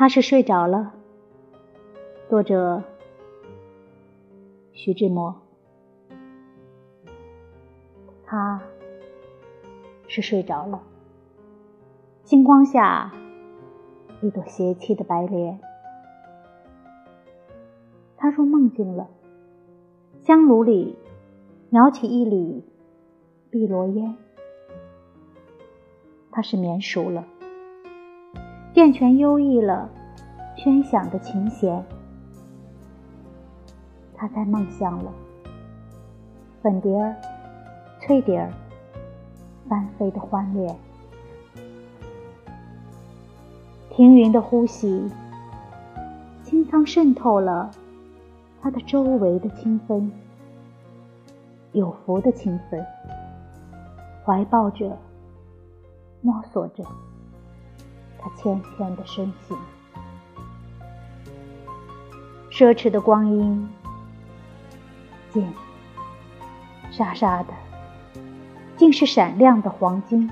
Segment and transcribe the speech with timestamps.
[0.00, 0.94] 他是睡着了。
[2.30, 2.82] 作者：
[4.72, 5.42] 徐志摩。
[8.24, 8.62] 他
[10.08, 10.82] 是睡着了。
[12.24, 13.12] 星光下，
[14.22, 15.60] 一朵邪气的白莲。
[18.16, 19.06] 他入梦境了。
[20.18, 20.96] 香炉里
[21.68, 22.64] 袅起一缕
[23.50, 24.16] 碧螺烟。
[26.30, 27.26] 他是眠熟了。
[28.72, 29.88] 健全优异了，
[30.56, 31.84] 喧响的琴弦。
[34.14, 35.12] 他在梦乡了。
[36.62, 37.14] 粉蝶儿。
[38.02, 38.50] 翠蝶儿
[39.68, 40.74] 翻飞的欢恋，
[43.90, 45.04] 停云的呼吸，
[46.42, 47.70] 清仓渗透了
[48.62, 50.10] 它的周围的清芬，
[51.72, 52.84] 有福的清芬，
[54.24, 54.96] 怀抱着，
[56.22, 56.82] 摸索着
[58.22, 59.56] 他纤纤的身形，
[62.50, 63.68] 奢侈的光阴，
[65.32, 65.50] 渐
[66.90, 67.54] 沙沙的。
[68.76, 70.30] 竟是闪亮的黄金，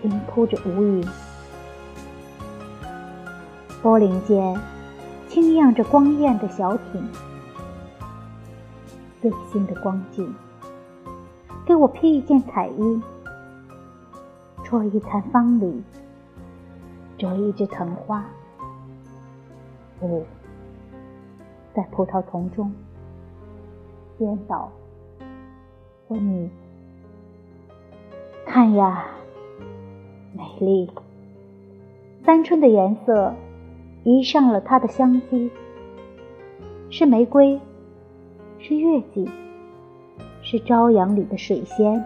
[0.00, 1.06] 平铺着乌云。
[3.82, 4.58] 波棱间，
[5.28, 7.08] 轻漾着光艳的小艇。
[9.20, 10.34] 最新的光景，
[11.66, 13.02] 给我披一件彩衣，
[14.64, 15.82] 戳一餐芳里，
[17.18, 18.24] 折一枝藤花。
[20.00, 20.22] 我，
[21.74, 22.72] 在葡萄丛中
[24.16, 24.70] 颠倒
[26.06, 26.48] 昏迷。
[28.46, 29.04] 看呀，
[30.32, 30.88] 美丽！
[32.24, 33.34] 三春的颜色
[34.04, 35.50] 移上了它的香肌，
[36.88, 37.60] 是玫瑰，
[38.60, 39.28] 是月季，
[40.42, 42.04] 是朝阳里的水仙，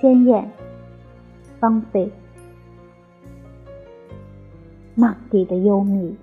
[0.00, 0.48] 鲜艳
[1.58, 2.12] 芳菲。
[4.94, 6.16] 梦底的幽秘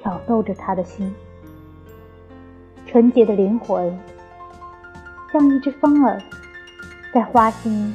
[0.00, 1.14] 挑逗着他的心，
[2.86, 3.98] 纯洁的灵魂
[5.32, 6.20] 像一只风儿。
[7.12, 7.94] 在花心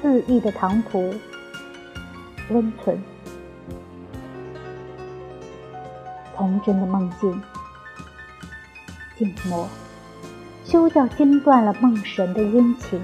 [0.00, 1.12] 肆意的唐突
[2.48, 2.98] 温存，
[6.34, 7.42] 童真的梦境，
[9.18, 9.68] 静默，
[10.64, 12.98] 休教惊断了梦神的殷勤。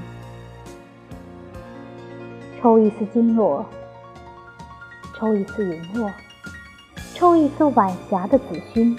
[2.59, 3.66] 抽一丝经络，
[5.19, 6.09] 抽一次云落，
[7.12, 8.97] 抽一次晚霞的紫薰，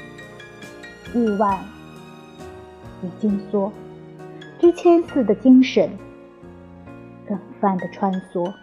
[1.16, 1.58] 玉腕
[3.02, 3.72] 与金梭，
[4.60, 5.90] 之千次的精神。
[7.26, 8.54] 更泛的穿梭，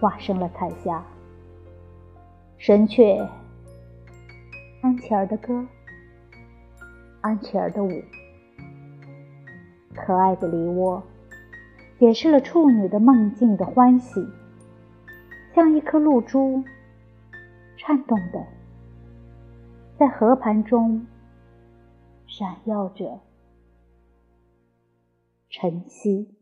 [0.00, 1.04] 化生了彩霞。
[2.56, 3.28] 神雀，
[4.80, 5.66] 安琪儿的歌，
[7.20, 8.02] 安琪儿的舞，
[9.94, 11.02] 可爱的梨窝，
[11.98, 14.26] 解释了处女的梦境的欢喜，
[15.54, 16.64] 像一颗露珠，
[17.76, 18.44] 颤动的，
[19.96, 21.06] 在河盘中
[22.26, 23.20] 闪耀着
[25.48, 26.34] 晨曦。